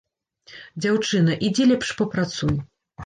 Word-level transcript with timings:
Дзяўчына, 0.85 1.37
ідзі 1.49 1.69
лепш 1.73 1.87
папрацуй. 2.01 2.55